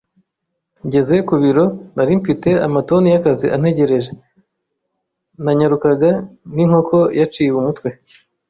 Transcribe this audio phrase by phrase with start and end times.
[0.85, 1.65] Ngeze ku biro,
[1.95, 4.11] nari mfite amatoni y'akazi antegereje.
[5.43, 6.11] Nanyarukaga
[6.53, 7.89] nkinkoko yaciwe umutwe.